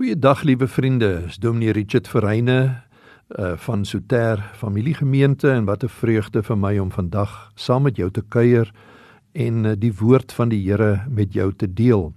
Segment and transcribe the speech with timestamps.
[0.00, 2.80] Goeiedag liewe vriende, dis Dominee Richard Verreine
[3.36, 8.10] uh van Soter Familiegemeente en wat 'n vreugde vir my om vandag saam met jou
[8.10, 8.72] te kuier
[9.32, 12.14] en uh, die woord van die Here met jou te deel.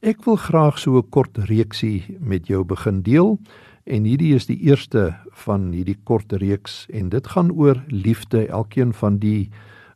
[0.00, 3.38] Ek wil graag so 'n kort reeksie met jou begin deel
[3.84, 8.46] en hierdie is die eerste van hierdie kort reeks en dit gaan oor liefde.
[8.46, 9.48] Elkeen van die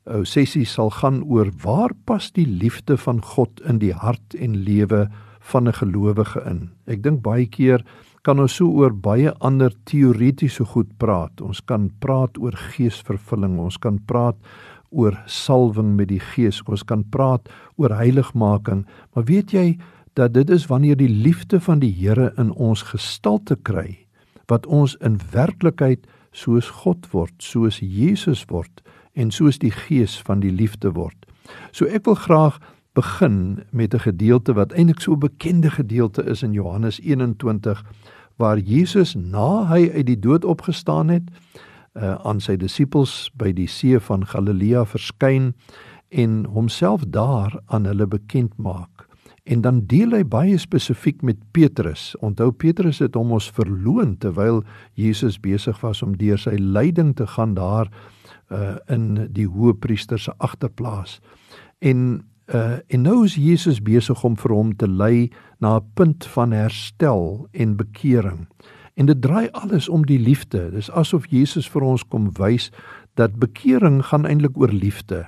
[0.04, 4.56] ou sessies sal gaan oor waar pas die liefde van God in die hart en
[4.56, 5.10] lewe
[5.52, 6.70] van 'n gelowige in.
[6.86, 7.84] Ek dink baie keer
[8.22, 11.40] kan ons so oor baie ander teoretiese goed praat.
[11.40, 14.36] Ons kan praat oor geesvervulling, ons kan praat
[14.90, 19.78] oor salwing met die gees, ons kan praat oor heiligmaking, maar weet jy
[20.14, 24.06] dat dit is wanneer die liefde van die Here in ons gestalte kry
[24.48, 28.82] wat ons in werklikheid soos God word, soos Jesus word
[29.14, 31.16] en soos die gees van die liefde word.
[31.72, 32.60] So ek wil graag
[32.96, 37.84] begin met 'n gedeelte wat eintlik so 'n bekende gedeelte is in Johannes 21
[38.36, 41.28] waar Jesus na hy uit die dood opgestaan het
[41.96, 45.54] uh, aan sy disippels by die see van Galilea verskyn
[46.08, 49.06] en homself daar aan hulle bekend maak.
[49.44, 52.14] En dan deel hy baie spesifiek met Petrus.
[52.20, 54.62] Onthou Petrus het hom ons verloon terwyl
[54.94, 57.90] Jesus besig was om deur sy lyding te gaan daar
[58.50, 61.20] uh, in die hoëpriester se agterplaas.
[61.78, 66.26] En Uh en nou is Jesus besig om vir hom te lei na 'n punt
[66.26, 68.46] van herstel en bekering.
[68.94, 70.70] En dit draai alles om die liefde.
[70.70, 72.70] Dis asof Jesus vir ons kom wys
[73.14, 75.26] dat bekering gaan eintlik oor liefde.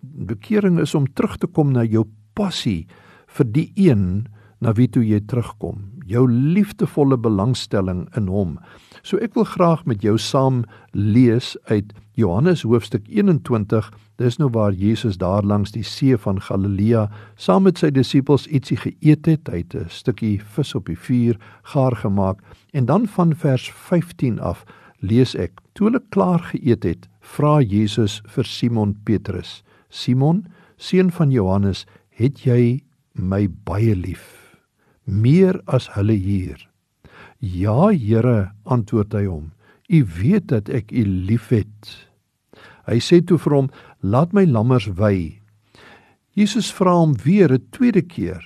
[0.00, 2.86] Bekering is om terug te kom na jou passie
[3.26, 4.26] vir die een
[4.62, 8.58] na wie toe jy terugkom, jou liefdevolle belangstelling in hom.
[9.02, 13.90] So ek wil graag met jou saam lees uit Johannes hoofstuk 21
[14.22, 18.76] Dis nou waar Jesus daar langs die see van Galilea saam met sy disippels ietsie
[18.78, 19.48] geëet het.
[19.50, 22.38] Hy het 'n stukkie vis op die vuur gaar gemaak
[22.72, 24.64] en dan van vers 15 af
[25.00, 30.46] lees ek: Toe hulle klaar geëet het, vra Jesus vir Simon Petrus: "Simon,
[30.76, 32.82] seun van Johannes, het jy
[33.14, 34.54] my baie lief?
[35.04, 36.68] Meer as hulle hier?"
[37.38, 39.52] "Ja, Here," antwoord hy hom.
[39.88, 42.08] "U weet dat ek u liefhet."
[42.86, 43.68] Hy sê toe vir hom:
[44.02, 45.38] "Laat my lammers wy."
[46.34, 48.42] Jesus vra hom weer 'n tweede keer: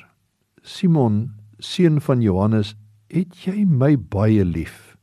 [0.63, 2.75] "Simon, seun van Johannes,
[3.09, 4.97] het jy my baie lief?"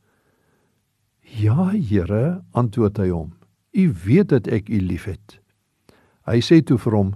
[1.22, 3.32] "Ja, Here," antwoord hy hom.
[3.72, 5.40] "U weet dat ek u liefhet."
[6.26, 7.14] Hy sê toe vir hom: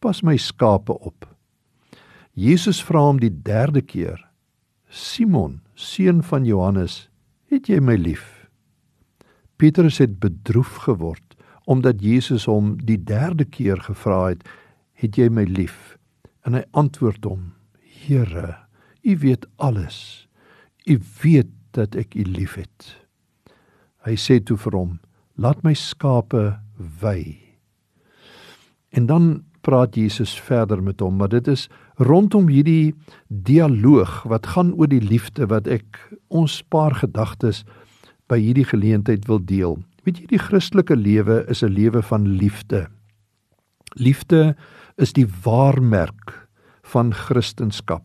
[0.00, 1.26] "Pas my skape op."
[2.34, 4.30] Jesus vra hom die derde keer:
[4.88, 7.08] "Simon, seun van Johannes,
[7.50, 8.48] het jy my lief?"
[9.56, 11.25] Petrus het bedroef geword
[11.66, 14.46] omdat Jesus hom die derde keer gevra het,
[14.94, 15.98] "Het jy my lief?"
[16.46, 17.52] En hy antwoord hom,
[18.06, 18.56] "Here,
[19.02, 20.28] U weet alles.
[20.86, 23.06] U weet dat ek U liefhet."
[24.04, 25.00] Hy sê toe vir hom,
[25.34, 26.60] "Laat my skape
[27.00, 27.38] wy."
[28.90, 32.94] En dan praat Jesus verder met hom, maar dit is rondom hierdie
[33.26, 37.64] dialoog wat gaan oor die liefde wat ek ons paar gedagtes
[38.30, 39.78] by hierdie geleentheid wil deel.
[40.06, 42.86] Weet jy die Christelike lewe is 'n lewe van liefde.
[43.98, 44.54] Liefde
[44.96, 46.48] is die waarmerk
[46.82, 48.04] van Christendom.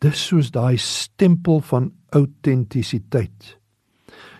[0.00, 3.58] Dis soos daai stempel van autentisiteit.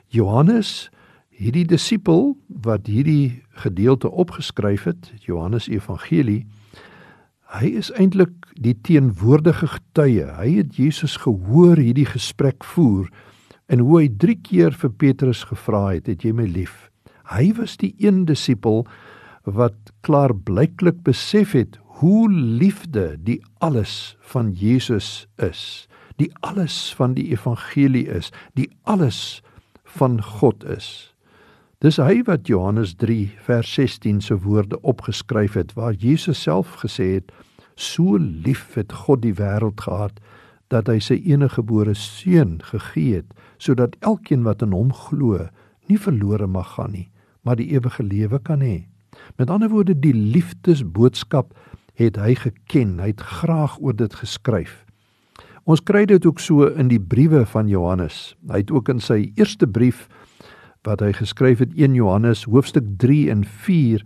[0.08, 0.90] Johannes,
[1.30, 6.46] hierdie disipel wat hierdie gedeelte opgeskryf het, Johannes Evangelie,
[7.54, 10.26] hy is eintlik die teenwoordige getuie.
[10.26, 13.08] Hy het Jesus gehoor hierdie gesprek voer
[13.66, 16.90] en hoe hy 3 keer vir Petrus gevra het, "Het jy my lief?"
[17.30, 18.86] Hy was die een disipel
[19.44, 19.74] wat
[20.06, 27.30] klaar blyklik besef het hoe liefde die alles van Jesus is, die alles van die
[27.30, 29.42] evangelie is, die alles
[29.84, 31.14] van God is.
[31.78, 37.14] Dis hy wat Johannes 3 vers 16 se woorde opgeskryf het waar Jesus self gesê
[37.18, 37.32] het:
[37.74, 40.20] "So lief het God die wêreld gehad
[40.68, 45.48] dat hy sy enige gebore seun gegee het sodat elkeen wat in hom glo
[45.88, 47.10] nie verlore mag gaan nie
[47.46, 48.88] maar die ewige lewe kan hê.
[49.38, 51.54] Met ander woorde die liefdesboodskap
[51.94, 52.98] het hy geken.
[52.98, 54.82] Hy het graag oor dit geskryf.
[55.66, 58.34] Ons kry dit ook so in die briewe van Johannes.
[58.50, 60.08] Hy het ook in sy eerste brief
[60.86, 64.02] wat hy geskryf het 1 Johannes hoofstuk 3 en 4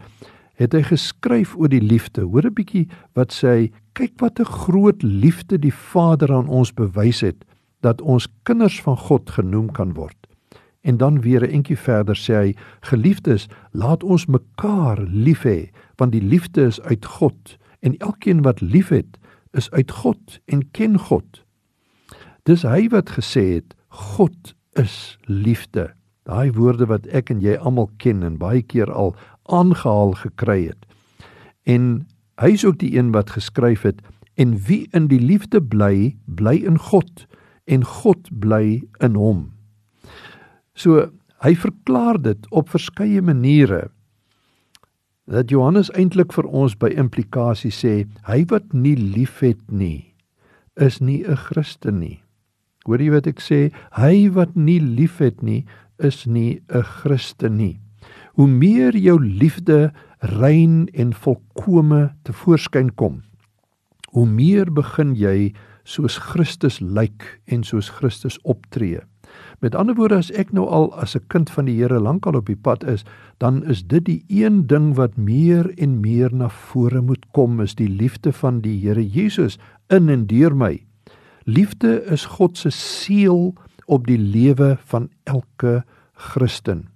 [0.61, 2.29] het hy geskryf oor die liefde.
[2.29, 6.73] Hoor 'n bietjie wat sê hy, kyk wat 'n groot liefde die Vader aan ons
[6.73, 7.44] bewys het
[7.81, 10.17] dat ons kinders van God genoem kan word.
[10.81, 16.12] En dan weer 'n entjie verder sê hy, geliefdes, laat ons mekaar lief hê, want
[16.12, 19.19] die liefde is uit God en elkeen wat liefhet,
[19.50, 21.44] is uit God en ken God.
[22.43, 25.91] Dis hy wat gesê het God is liefde.
[26.23, 30.87] Daai woorde wat ek en jy almal ken en baie keer al aangehaal gekry het.
[31.62, 32.06] En
[32.41, 34.00] hy is ook die een wat geskryf het
[34.35, 37.26] en wie in die liefde bly, bly in God
[37.71, 39.41] en God bly in hom.
[40.75, 41.07] So
[41.45, 43.89] hy verklaar dit op verskeie maniere
[45.31, 47.95] dat Johannes eintlik vir ons by implikasie sê
[48.27, 50.11] hy wat nie liefhet nie
[50.77, 52.23] is nie 'n Christen nie.
[52.87, 53.71] Hoor jy wat ek sê?
[53.93, 55.65] Hy wat nie liefhet nie
[55.99, 57.81] is nie 'n Christen nie.
[58.35, 63.23] Hoe meer jou liefde rein en volkome te voorskyn kom,
[64.13, 65.53] hoe meer begin jy
[65.91, 69.03] soos Christus lyk en soos Christus optree.
[69.63, 72.47] Met ander woorde as ek nou al as 'n kind van die Here lankal op
[72.47, 73.05] die pad is,
[73.39, 77.75] dan is dit die een ding wat meer en meer na vore moet kom is
[77.75, 79.59] die liefde van die Here Jesus
[79.89, 80.83] in en deur my.
[81.45, 83.55] Liefde is God se seël
[83.87, 85.85] op die lewe van elke
[86.15, 86.89] Christen.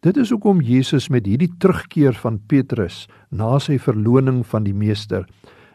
[0.00, 5.26] Dit is hoekom Jesus met hierdie terugkeer van Petrus na sy verloning van die meester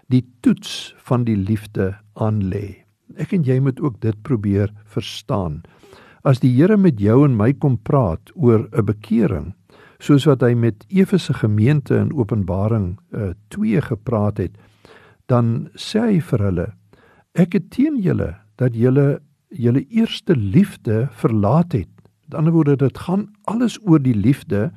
[0.09, 2.83] die toets van die liefde aanlê.
[3.17, 5.61] Ek en jy moet ook dit probeer verstaan.
[6.25, 9.53] As die Here met jou en my kom praat oor 'n bekering,
[9.99, 14.57] soos wat hy met Efese gemeente in Openbaring uh, 2 gepraat het,
[15.27, 16.67] dan sê hy vir hulle:
[17.35, 21.89] Ek het teen julle dat julle julle eerste liefde verlaat het.
[22.25, 24.71] Met ander woorde, dit gaan alles oor die liefde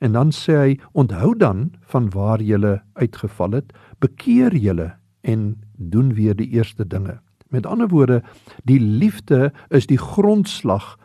[0.00, 6.14] en dan sê hy: Onthou dan van waar julle uitgeval het, bekeer julle en doen
[6.16, 7.20] weer die eerste dinge.
[7.48, 8.22] Met ander woorde,
[8.64, 10.96] die liefde is die grondslag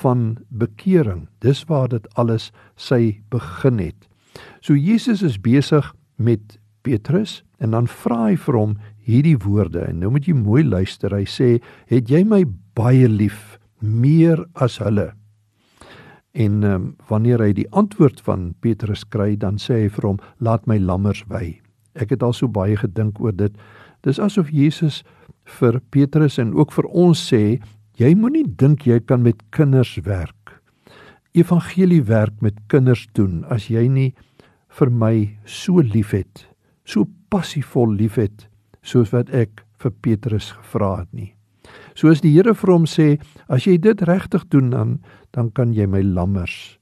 [0.00, 1.26] van bekering.
[1.38, 4.08] Dis waar dit alles sy begin het.
[4.60, 8.76] So Jesus is besig met Petrus en dan vra hy vir hom
[9.08, 11.12] hierdie woorde en nou moet jy mooi luister.
[11.12, 12.44] Hy sê: "Het jy my
[12.74, 15.17] baie lief meer as hulle?"
[16.38, 20.68] En um, wanneer hy die antwoord van Petrus kry, dan sê hy vir hom: "Laat
[20.70, 21.58] my lammers wy."
[21.98, 23.54] Ek het al so baie gedink oor dit.
[24.06, 25.02] Dis asof Jesus
[25.58, 27.58] vir Petrus en ook vir ons sê,
[27.98, 30.60] jy moenie dink jy kan met kinders werk.
[31.34, 34.12] Evangelie werk met kinders doen as jy nie
[34.78, 35.14] vir my
[35.44, 36.46] so liefhet,
[36.84, 38.46] so passievol liefhet
[38.82, 41.37] soos wat ek vir Petrus gevra het nie.
[41.98, 43.16] Soos die Here vir hom sê,
[43.50, 44.98] as jy dit regtig doen dan
[45.34, 46.78] dan kan jy my lammers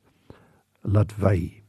[0.84, 1.62] laat wy.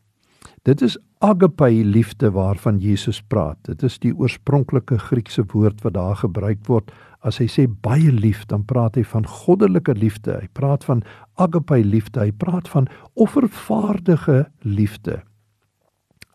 [0.67, 3.57] Dit is agape liefde waarvan Jesus praat.
[3.63, 6.91] Dit is die oorspronklike Griekse woord wat daar gebruik word.
[7.23, 10.37] As hy sê baie lief, dan praat hy van goddelike liefde.
[10.37, 11.01] Hy praat van
[11.39, 12.27] agape liefde.
[12.27, 15.21] Hy praat van offervaardige liefde.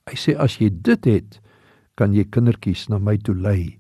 [0.09, 1.41] Hy sê as jy dit het,
[1.95, 3.77] kan jy kindertjies na my toe lei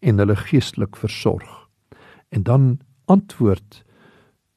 [0.00, 1.61] en hulle geestelik versorg.
[2.32, 2.80] En dan
[3.12, 3.82] antwoord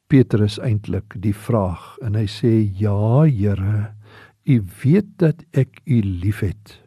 [0.07, 3.91] Petrus eintlik die vraag en hy sê ja Here
[4.45, 6.77] U weet dat ek u liefhet.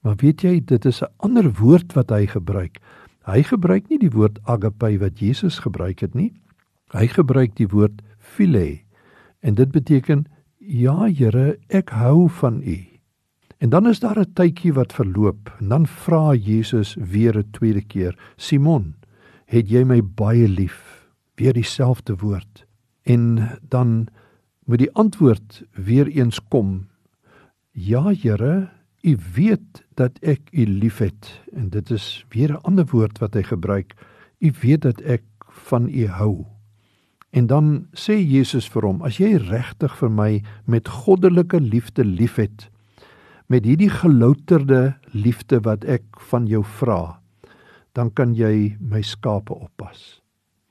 [0.00, 2.80] Maar weet jy, dit is 'n ander woord wat hy gebruik.
[3.26, 6.32] Hy gebruik nie die woord agape wat Jesus gebruik het nie.
[6.94, 8.80] Hy gebruik die woord phile.
[9.42, 10.24] En dit beteken
[10.58, 12.78] ja, Here, ek hou van u.
[13.58, 17.82] En dan is daar 'n tydjie wat verloop en dan vra Jesus weer 'n tweede
[17.82, 18.94] keer: "Simon,
[19.46, 22.66] het jy my baie lief?" Weer dieselfde woord.
[23.04, 24.08] En dan
[24.64, 26.86] moet die antwoord weer eens kom.
[27.70, 28.68] Ja Here,
[29.02, 33.42] U weet dat ek U liefhet en dit is weer 'n ander woord wat hy
[33.42, 33.94] gebruik.
[34.38, 36.46] U weet dat ek van U hou.
[37.30, 42.70] En dan sê Jesus vir hom: As jy regtig vir my met goddelike liefde liefhet,
[43.46, 47.20] met hierdie gelouterde liefde wat ek van jou vra,
[47.96, 50.20] dan kan jy my skape oppas.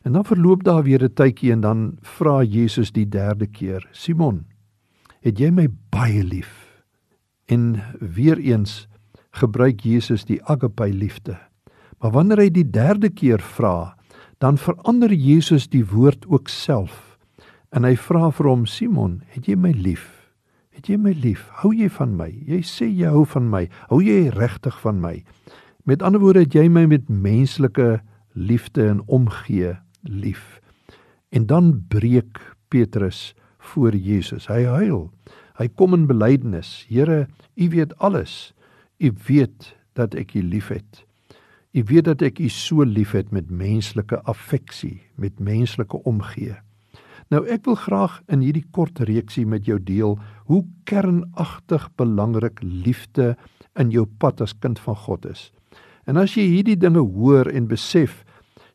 [0.05, 4.45] En dan verloop daar weer 'n tydjie en dan vra Jesus die derde keer: "Simon,
[5.21, 6.83] het jy my baie lief?"
[7.45, 8.87] En weer eens
[9.31, 11.37] gebruik Jesus die agape liefde.
[11.99, 13.97] Maar wanneer hy die derde keer vra,
[14.37, 17.17] dan verander Jesus die woord ook self.
[17.69, 20.31] En hy vra vir hom: "Simon, het jy my lief?
[20.69, 21.49] Het jy my lief?
[21.49, 22.29] Hou jy van my?
[22.45, 23.69] Jy sê jy hou van my.
[23.89, 25.23] Hou jy regtig van my?"
[25.85, 27.99] Met ander woorde, het jy my met menslike
[28.33, 30.59] liefde en omgee lief.
[31.29, 32.39] En dan breek
[32.73, 34.47] Petrus voor Jesus.
[34.49, 35.11] Hy huil.
[35.61, 36.87] Hy kom in belydenis.
[36.89, 38.55] Here, U weet alles.
[38.97, 41.05] U weet dat ek U liefhet.
[41.77, 46.55] U weet dat ek U so liefhet met menslike affeksie, met menslike omgee.
[47.29, 50.17] Nou ek wil graag in hierdie kort reeksie met jou deel
[50.49, 53.35] hoe kernagtig belangrik liefde
[53.77, 55.51] in jou pad as kind van God is.
[56.05, 58.21] En as jy hierdie dinge hoor en besef,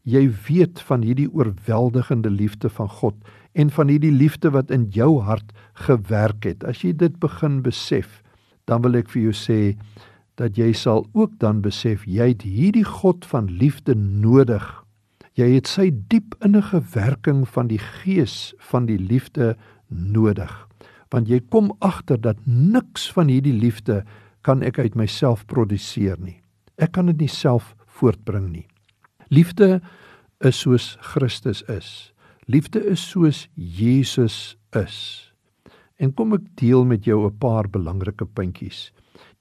[0.02, 3.16] jy weet van hierdie oorweldigende liefde van God
[3.52, 5.52] en van hierdie liefde wat in jou hart
[5.86, 6.64] gewerk het.
[6.64, 8.20] As jy dit begin besef,
[8.66, 9.60] dan wil ek vir jou sê
[10.40, 14.64] dat jy sal ook dan besef jy het hierdie God van liefde nodig.
[15.38, 19.54] Jy het sy diep innige werking van die gees van die liefde
[19.88, 20.50] nodig.
[21.10, 24.02] Want jy kom agter dat niks van hierdie liefde
[24.46, 26.40] kan ek uit myself produseer nie.
[26.80, 28.66] Ek kan dit nie self voortbring nie.
[29.28, 29.80] Liefde
[30.40, 32.12] is soos Christus is.
[32.48, 34.96] Liefde is soos Jesus is.
[36.00, 38.92] En kom ek deel met jou 'n paar belangrike puntjies.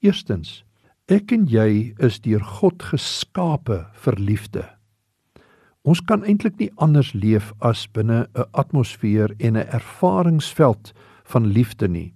[0.02, 0.64] Eerstens,
[1.08, 4.68] ek en jy is deur God geskape vir liefde.
[5.82, 10.92] Ons kan eintlik nie anders leef as binne 'n atmosfeer en 'n ervaringsveld
[11.24, 12.14] van liefde nie.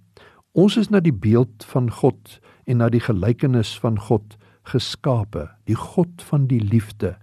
[0.53, 4.37] Ons is na die beeld van God en na die gelykenis van God
[4.69, 7.15] geskape, die God van die liefde.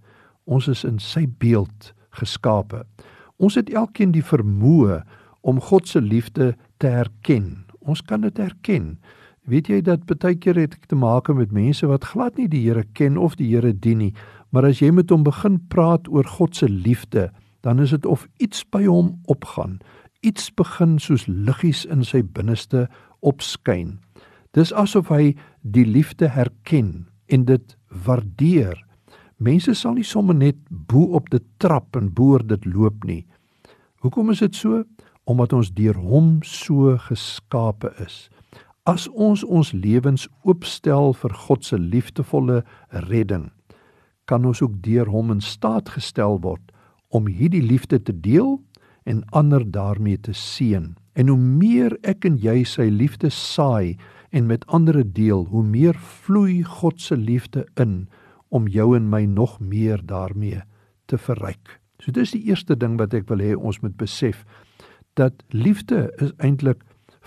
[0.45, 2.85] Ons is in sy beeld geskape.
[3.43, 5.03] Ons het elkeen die vermoë
[5.43, 7.65] om God se liefde te herken.
[7.83, 8.97] Ons kan dit herken.
[9.51, 12.63] Weet jy dat baie keer het ek te maak met mense wat glad nie die
[12.63, 14.13] Here ken of die Here dien nie,
[14.55, 17.31] maar as jy met hom begin praat oor God se liefde,
[17.67, 19.81] dan is dit of iets by hom opgaan.
[20.23, 22.87] Iets begin soos liggies in sy binneste
[23.27, 23.99] opskyn.
[24.55, 25.33] Dis asof hy
[25.63, 27.77] die liefde herken en dit
[28.07, 28.79] waardeer.
[29.37, 33.25] Mense sal nie sommer net bo op dit trap en boor dit loop nie.
[34.03, 34.85] Hoekom is dit so?
[35.25, 38.29] Omdat ons deur hom so geskape is.
[38.83, 42.63] As ons ons lewens oopstel vir God se liefdevolle
[43.07, 43.51] redding,
[44.27, 46.73] kan ons ook deur hom in staat gestel word
[47.13, 48.57] om hierdie liefde te deel
[49.07, 50.95] en ander daarmee te seën.
[51.15, 53.99] En hoe meer ek en jy sy liefde saai
[54.33, 58.09] en met ander deel, hoe meer vloei God se liefde in
[58.49, 60.63] om jou en my nog meer daarmee
[61.05, 61.79] te verryk.
[62.01, 64.45] So dis die eerste ding wat ek wil hê ons moet besef
[65.21, 66.81] dat liefde is eintlik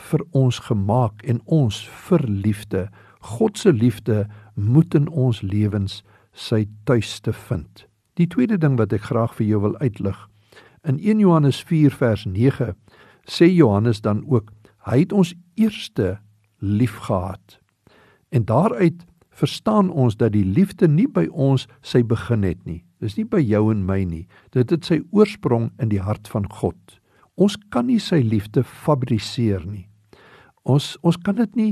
[0.09, 2.87] vir ons gemaak en ons vir liefde.
[3.37, 6.01] God se liefde moet in ons lewens
[6.33, 7.85] sy tuiste vind.
[8.19, 10.17] Die tweede ding wat ek graag vir jou wil uitlig.
[10.83, 12.73] In 1 Johannes 4 vers 9
[13.29, 14.51] sê Johannes dan ook
[14.89, 16.17] hy het ons eerste
[16.65, 17.59] liefgehad.
[18.29, 19.05] En daaruit
[19.35, 22.83] verstaan ons dat die liefde nie by ons sy begin het nie.
[23.03, 24.25] Dis nie by jou en my nie.
[24.55, 26.99] Dit het sy oorsprong in die hart van God.
[27.35, 29.87] Ons kan nie sy liefde fabriseer nie.
[30.63, 31.71] Ons ons kan dit nie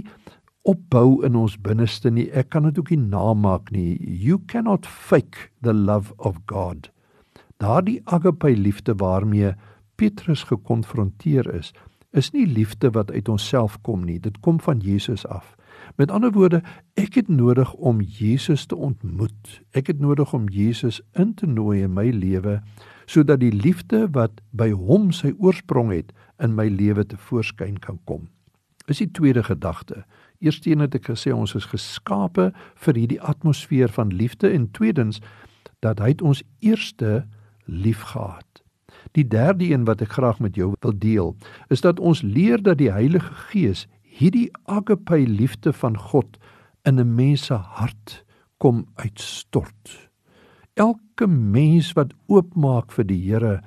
[0.67, 2.27] opbou in ons binneste nie.
[2.31, 3.95] Ek kan dit ook nie namaak nie.
[3.99, 6.91] You cannot fake the love of God.
[7.63, 9.53] Daardie agape liefde waarmee
[9.95, 11.71] Petrus gekonfronteer is,
[12.13, 14.19] is nie liefde wat uit onsself kom nie.
[14.19, 15.55] Dit kom van Jesus af.
[15.95, 16.61] Met ander woorde,
[16.93, 19.61] ek het nodig om Jesus te ontmoet.
[19.71, 22.61] Ek het nodig om Jesus in te nooi in my lewe
[23.05, 27.99] sodat die liefde wat by hom sy oorsprong het in my lewe te voorskyn kan
[28.07, 28.29] kom.
[28.87, 30.05] Is die tweede gedagte.
[30.39, 32.51] Eerstens het ek gesê ons is geskape
[32.85, 35.19] vir hierdie atmosfeer van liefde en tweedens
[35.83, 37.25] dat hy ons eerste
[37.65, 38.52] liefgehad.
[39.11, 41.35] Die derde een wat ek graag met jou wil deel,
[41.69, 46.37] is dat ons leer dat die Heilige Gees hierdie agape liefde van God
[46.83, 48.23] in 'n mens se hart
[48.57, 50.09] kom uitstort.
[50.73, 53.61] Elke mens wat oopmaak vir die Here,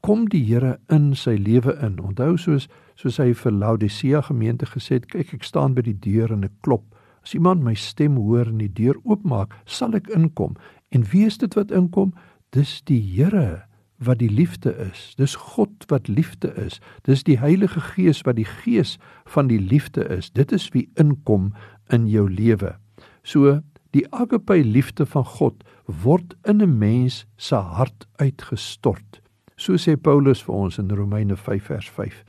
[0.00, 1.98] kom die Here in sy lewe in.
[2.00, 6.32] Onthou soos soos hy vir Laodicea gemeente gesê het, kyk ek staan by die deur
[6.32, 6.84] en ek klop.
[7.22, 10.56] As iemand my stem hoor en die deur oopmaak, sal ek inkom.
[10.90, 12.12] En wie is dit wat inkom?
[12.50, 13.67] Dis die Here
[13.98, 15.12] wat die liefde is.
[15.16, 16.78] Dis God wat liefde is.
[17.02, 20.30] Dis die Heilige Gees wat die gees van die liefde is.
[20.30, 21.52] Dit is wie inkom
[21.90, 22.76] in jou lewe.
[23.22, 23.60] So
[23.96, 29.20] die agape liefde van God word in 'n mens se hart uitgestort.
[29.56, 32.24] So sê Paulus vir ons in Romeine 5 vers 5.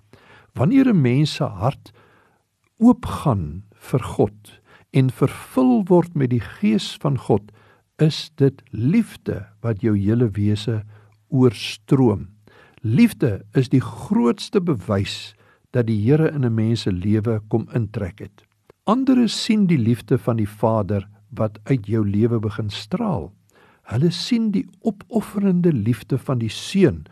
[0.53, 1.91] Wanneer 'n mens se hart
[2.77, 7.51] oopgaan vir God en vervul word met die gees van God,
[7.97, 10.83] is dit liefde wat jou hele wese
[11.29, 12.27] oorstroom.
[12.81, 15.35] Liefde is die grootste bewys
[15.71, 18.45] dat die Here in 'n mens se lewe kom intrek het.
[18.83, 23.33] Andere sien die liefde van die Vader wat uit jou lewe begin straal.
[23.83, 27.05] Hulle sien die opofferende liefde van die Seun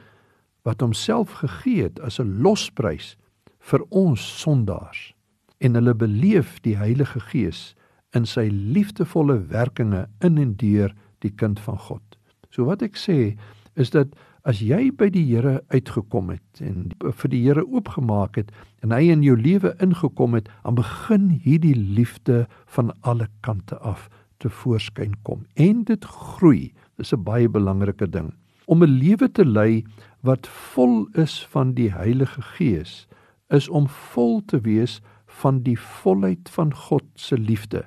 [0.61, 3.15] wat homself gegee het as 'n losprys
[3.59, 5.13] vir ons sondaars
[5.57, 7.75] en hulle beleef die Heilige Gees
[8.15, 12.17] in sy liefdevolle werkinge in en deur die kind van God.
[12.49, 13.37] So wat ek sê
[13.77, 14.13] is dat
[14.47, 18.51] as jy by die Here uitgekom het en vir die Here oopgemaak het
[18.85, 24.07] en hy in jou lewe ingekom het, dan begin hierdie liefde van alle kante af
[24.41, 26.73] te voorskyn kom en dit groei.
[26.97, 28.33] Dis 'n baie belangrike ding.
[28.65, 29.85] Om 'n lewe te lei
[30.21, 33.07] wat vol is van die Heilige Gees,
[33.49, 37.85] is om vol te wees van die volheid van God se liefde.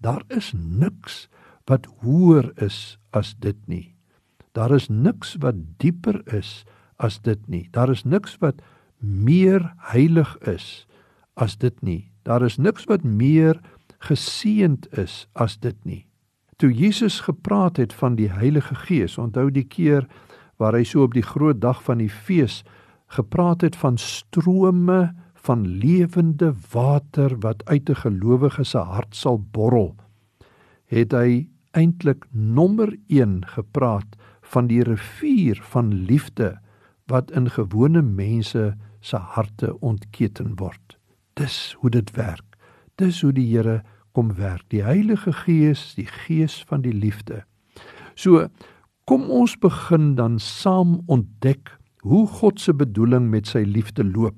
[0.00, 1.28] Daar is niks
[1.64, 3.97] wat hoër is as dit nie.
[4.58, 6.64] Daar is niks wat dieper is
[6.98, 7.68] as dit nie.
[7.70, 8.58] Daar is niks wat
[8.98, 9.62] meer
[9.92, 10.86] heilig is
[11.38, 12.10] as dit nie.
[12.26, 13.60] Daar is niks wat meer
[14.02, 16.02] geseënd is as dit nie.
[16.58, 20.08] Toe Jesus gepraat het van die Heilige Gees, onthou die keer
[20.58, 22.64] waar hy so op die groot dag van die fees
[23.14, 29.94] gepraat het van strome van lewende water wat uit 'n gelowige se hart sal borrel,
[30.90, 36.56] het hy eintlik nommer 1 gepraat van die rivier van liefde
[37.08, 40.98] wat in gewone mense se harte ontketen word.
[41.36, 42.56] Dis hoe dit werk.
[42.94, 44.64] Dis hoe die Here kom werk.
[44.68, 47.44] Die Heilige Gees, die Gees van die liefde.
[48.14, 48.48] So
[49.08, 54.36] kom ons begin dan saam ontdek hoe God se bedoeling met sy liefde loop.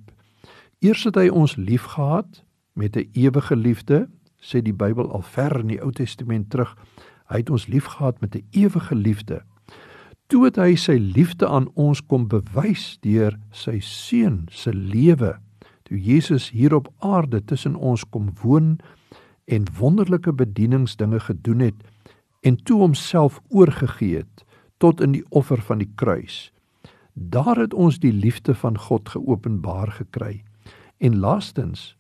[0.80, 4.08] Eers het hy ons liefgehad met 'n ewige liefde,
[4.40, 6.76] sê die Bybel al ver in die Ou Testament terug.
[7.28, 9.42] Hy het ons liefgehad met 'n ewige liefde
[10.30, 15.32] toe het hy sy liefde aan ons kom bewys deur sy seun se lewe.
[15.88, 18.76] Toe Jesus hier op aarde tussen ons kom woon
[19.50, 21.82] en wonderlike bedieningsdinge gedoen het
[22.46, 24.44] en toe homself oorgegee het
[24.78, 26.52] tot in die offer van die kruis.
[27.12, 30.44] Daar het ons die liefde van God geopenbaar gekry.
[31.02, 31.96] En laastens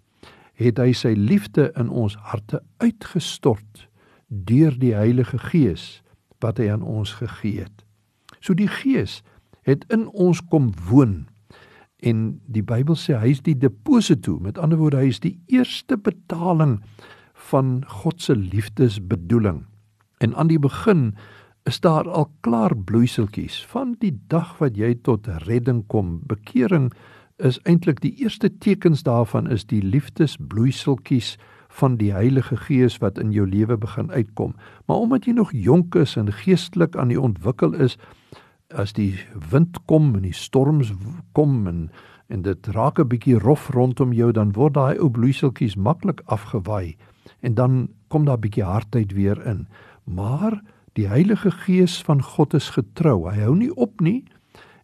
[0.54, 3.88] het hy sy liefde in ons harte uitgestort
[4.28, 5.98] deur die Heilige Gees
[6.38, 7.89] wat hy aan ons gegee het
[8.40, 9.20] So die Gees
[9.68, 11.28] het in ons kom woon.
[12.00, 15.98] En die Bybel sê hy is die deposito, met ander woorde hy is die eerste
[16.00, 16.78] betaling
[17.50, 19.66] van God se liefdesbedoeling.
[20.20, 21.12] En aan die begin
[21.68, 26.20] is daar al klaar bloeiseltjies van die dag wat jy tot redding kom.
[26.28, 26.90] Bekering
[27.36, 31.36] is eintlik die eerste tekens daarvan is die liefdesbloeiseltjies
[31.70, 34.54] van die Heilige Gees wat in jou lewe begin uitkom.
[34.86, 37.96] Maar omdat jy nog jonk is en geestelik aan die ontwikkel is,
[38.74, 39.14] as die
[39.50, 40.94] wind kom en die storms
[41.32, 41.90] kom en
[42.30, 46.96] en dit raak 'n bietjie rof rondom jou dan word daai ou bloeiseltjies maklik afgewaai
[47.42, 49.66] en dan kom daar 'n bietjie hardheid weer in.
[50.04, 53.30] Maar die Heilige Gees van God is getrou.
[53.30, 54.24] Hy hou nie op nie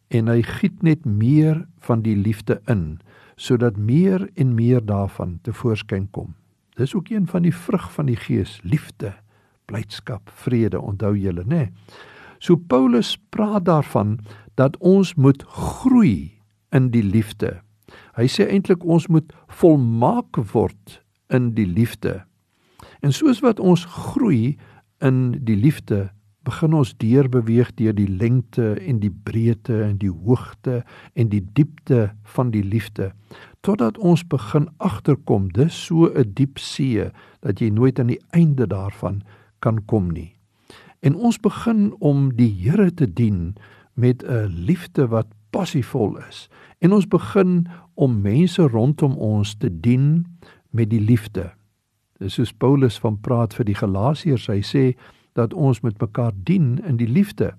[0.08, 2.98] en hy giet net meer van die liefde in
[3.36, 6.34] sodat meer en meer daarvan tevoorskyn kom
[6.76, 9.14] dis ook een van die vrug van die Gees liefde
[9.66, 11.70] blydskap vrede onthou julle nê nee?
[12.38, 14.18] So Paulus praat daarvan
[14.54, 16.36] dat ons moet groei
[16.70, 17.60] in die liefde.
[18.16, 21.00] Hy sê eintlik ons moet volmaak word
[21.32, 22.20] in die liefde.
[23.00, 24.56] En soos wat ons groei
[25.04, 26.10] in die liefde,
[26.46, 30.82] begin ons deur beweeg deur die lengte en die breedte en die hoogte
[31.18, 33.10] en die diepte van die liefde
[33.66, 38.66] totdat ons begin agterkom dis so 'n diep see dat jy nooit aan die einde
[38.66, 39.22] daarvan
[39.58, 40.36] kan kom nie.
[41.02, 43.54] En ons begin om die Here te dien
[43.94, 46.48] met 'n liefde wat passievol is.
[46.78, 50.26] En ons begin om mense rondom ons te dien
[50.70, 51.52] met die liefde.
[52.18, 54.46] Dis soos Paulus van praat vir die Galasiërs.
[54.46, 54.96] Hy sê
[55.32, 57.54] dat ons met mekaar dien in die liefde.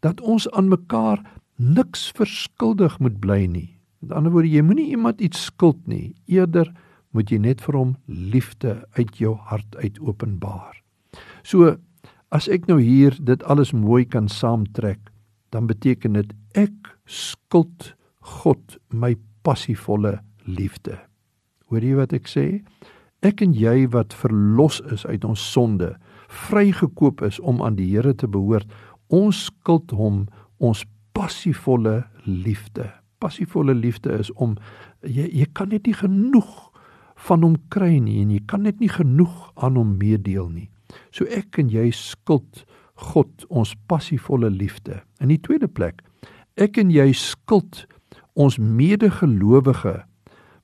[0.00, 1.22] Dat ons aan mekaar
[1.56, 3.81] niks verskuldig moet bly nie.
[4.02, 6.14] Met ander woorde, jy moenie iemand iets skuld nie.
[6.26, 6.72] Eerder
[7.12, 10.76] moet jy net vir hom liefde uit jou hart uit openbaar.
[11.46, 11.76] So
[12.32, 15.10] As ek nou hier dit alles mooi kan saamtrek,
[15.52, 17.92] dan beteken dit ek skuld
[18.40, 19.12] God my
[19.44, 20.14] passievolle
[20.48, 20.96] liefde.
[21.68, 22.46] Hoor jy wat ek sê?
[23.20, 25.92] Ek en jy wat verlos is uit ons sonde,
[26.48, 28.70] vrygekoop is om aan die Here te behoort,
[29.12, 30.24] ons skuld hom
[30.56, 32.88] ons passievolle liefde.
[33.22, 34.56] Passievolle liefde is om
[35.06, 36.52] jy jy kan net nie genoeg
[37.28, 40.68] van hom kry nie en jy kan net nie genoeg aan hom meedeel nie.
[41.14, 42.64] So ek en jy skuld
[43.02, 45.00] God ons passievolle liefde.
[45.22, 46.02] In die tweede plek,
[46.60, 47.86] ek en jy skuld
[48.38, 50.02] ons medegelowige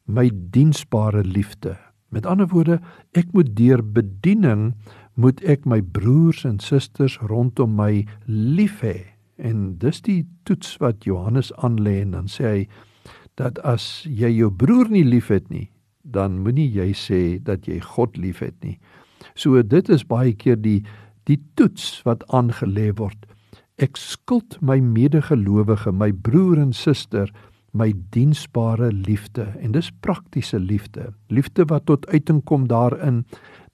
[0.08, 1.76] my diensbare liefde.
[2.08, 2.78] Met ander woorde,
[3.12, 4.72] ek moet deur bediening
[5.18, 9.17] moet ek my broers en susters rondom my lief hê.
[9.38, 12.62] En dis die toets wat Johannes aanlê en dan sê hy
[13.38, 15.68] dat as jy jou broer nie liefhet nie,
[16.02, 18.78] dan moenie jy sê dat jy God liefhet nie.
[19.38, 20.82] So dit is baie keer die
[21.28, 23.26] die toets wat aangelê word.
[23.76, 27.28] Ek skuld my medegelowige, my broer en suster,
[27.76, 31.12] my diensbare liefde en dis praktiese liefde.
[31.28, 33.26] Liefde wat tot uiting kom daarin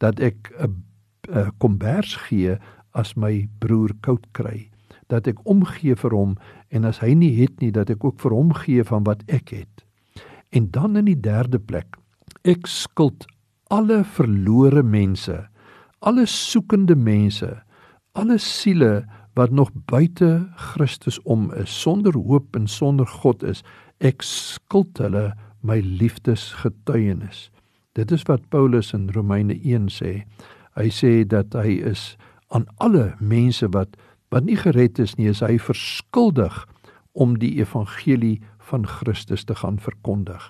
[0.02, 2.58] dat ek 'n kombers gee
[2.92, 4.68] as my broer koud kry,
[5.14, 6.34] dat ek omgee vir hom
[6.74, 9.54] en as hy nie het nie dat ek ook vir hom gee van wat ek
[9.54, 9.84] het.
[10.54, 11.96] En dan in die derde plek,
[12.42, 13.26] ek skuld
[13.74, 15.36] alle verlore mense,
[16.04, 17.48] alle soekende mense,
[18.14, 23.64] alle siele wat nog buite Christus om is, sonder hoop en sonder God is,
[23.98, 25.32] ek skuld hulle
[25.64, 27.48] my liefdesgetuienis.
[27.98, 30.12] Dit is wat Paulus in Romeine 1 sê.
[30.78, 32.14] Hy sê dat hy is
[32.54, 33.94] aan alle mense wat
[34.34, 36.64] wat nie gered is nie, is hy verskuldig
[37.14, 40.42] om die evangelie van Christus te gaan verkondig.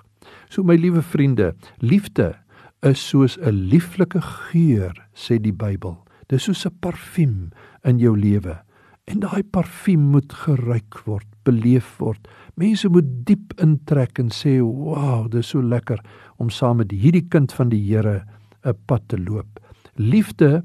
[0.49, 2.33] So my liewe vriende, liefde
[2.81, 5.97] is soos 'n lieflike geur, sê die Bybel.
[6.29, 7.51] Dis soos 'n parfuum
[7.83, 8.57] in jou lewe.
[9.05, 12.27] En daai parfuum moet geruik word, beleef word.
[12.55, 15.99] Mense moet diep intrek en sê, "Wow, dis so lekker
[16.37, 18.25] om saam met hierdie kind van die Here
[18.65, 19.59] 'n pad te loop."
[19.95, 20.63] Liefde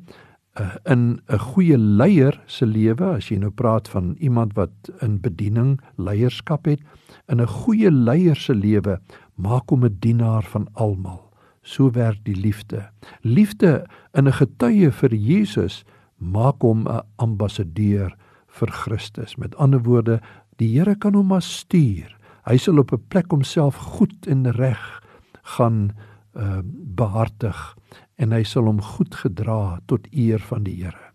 [0.84, 5.80] in 'n goeie leier se lewe, as jy nou praat van iemand wat in bediening
[5.96, 6.80] leierskap het,
[7.28, 9.00] in 'n goeie leier se lewe,
[9.36, 11.30] maak hom 'n dienaar van almal.
[11.62, 12.88] So werk die liefde.
[13.22, 15.84] Liefde in 'n getuie vir Jesus
[16.18, 19.36] maak hom 'n ambassadeur vir Christus.
[19.36, 20.20] Met ander woorde,
[20.56, 22.16] die Here kan hom maar stuur.
[22.44, 25.02] Hy sal op 'n plek homself goed en reg
[25.42, 25.90] gaan
[26.36, 26.60] uh,
[26.94, 27.76] behartig
[28.20, 31.10] en hy sal hom goed gedra tot eer van die Here.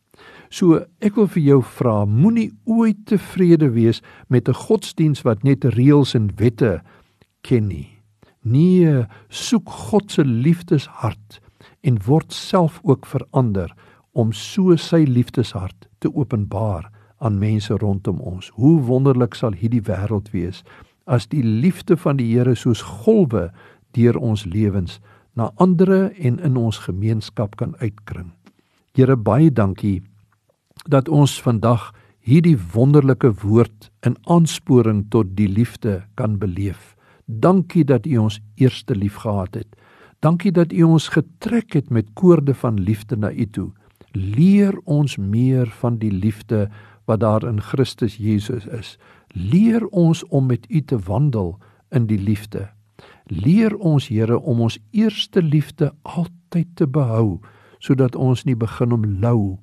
[0.49, 5.65] So ek wil vir jou vra, moenie ooit tevrede wees met 'n godsdiens wat net
[5.65, 6.81] reëls en wette
[7.41, 7.89] ken nie.
[8.41, 11.39] Nee, soek God se liefdeshart
[11.83, 13.73] en word self ook verander
[14.13, 18.51] om so sy liefdeshart te openbaar aan mense rondom ons.
[18.55, 20.63] Hoe wonderlik sal hierdie wêreld wees
[21.05, 23.51] as die liefde van die Here soos golwe
[23.91, 24.99] deur ons lewens
[25.35, 28.31] na ander en in ons gemeenskap kan uitkring.
[28.95, 30.01] Here baie dankie
[30.87, 31.91] dat ons vandag
[32.25, 36.95] hierdie wonderlike woord in aansporing tot die liefde kan beleef.
[37.25, 39.75] Dankie dat U ons eerste liefgehad het.
[40.25, 43.69] Dankie dat U ons getrek het met koorde van liefde na U toe.
[44.13, 46.69] Leer ons meer van die liefde
[47.05, 48.95] wat daar in Christus Jesus is.
[49.33, 51.57] Leer ons om met U te wandel
[51.91, 52.69] in die liefde.
[53.27, 57.41] Leer ons Here om ons eerste liefde altyd te behou
[57.79, 59.57] sodat ons nie begin om lou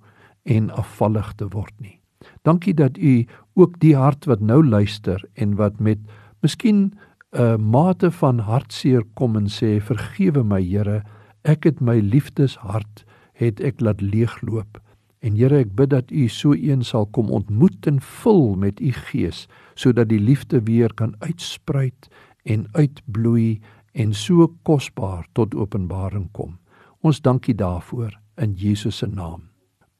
[0.44, 1.98] en afvallig te word nie.
[2.46, 5.98] Dankie dat U ook die hart wat nou luister en wat met
[6.42, 6.92] miskien
[7.32, 11.02] 'n mate van hartseer kom en sê vergewe my Here
[11.44, 14.80] ek het my liefdeshart het ek laat leegloop
[15.22, 18.92] en Here ek bid dat u so een sal kom ontmoet en vul met u
[18.92, 22.10] gees sodat die liefde weer kan uitspruit
[22.42, 23.60] en uitbloei
[23.92, 26.58] en so kosbaar tot openbaring kom
[27.00, 29.52] ons dankie daarvoor in Jesus se naam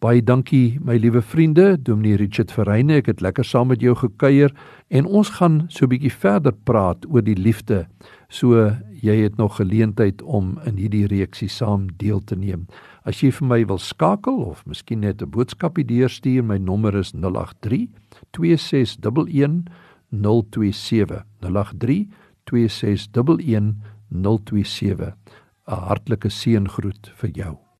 [0.02, 4.50] Baie dankie my liewe vriende, Dominee Richard Verreyne, ek het lekker saam met jou gekuier
[4.90, 7.86] en ons gaan so 'n bietjie verder praat oor die liefde.
[8.28, 12.66] So jy het nog geleentheid om in hierdie reeksie saam deel te neem.
[13.04, 17.12] As jy vir my wil skakel of miskien net 'n boodskapie deurstuur, my nommer is
[17.12, 17.88] 083
[18.32, 19.64] 2611
[20.10, 21.22] 027
[22.52, 23.74] 083 2611
[24.12, 25.12] 027.
[25.66, 27.62] 'n hartlike seëngroet vir jou